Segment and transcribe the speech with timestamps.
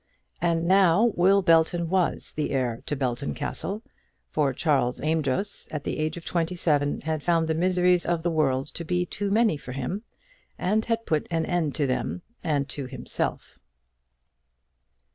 [0.41, 3.83] And now Will Belton was the heir to Belton Castle;
[4.31, 8.31] for Charles Amedroz, at the age of twenty seven, had found the miseries of the
[8.31, 10.01] world to be too many for him,
[10.57, 13.59] and had put an end to them and to himself.